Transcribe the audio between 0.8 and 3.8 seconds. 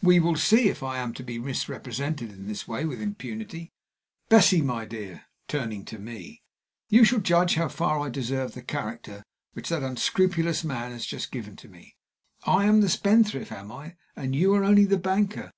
I am to be misrepresented in this way with impunity.